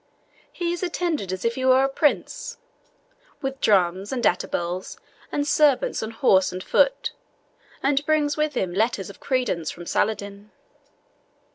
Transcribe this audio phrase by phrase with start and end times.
[0.51, 2.57] He is attended as if he were a prince,
[3.39, 4.97] with drums and atabals,
[5.31, 7.11] and servants on horse and foot,
[7.83, 10.49] and brings with him letters of credence from Saladin."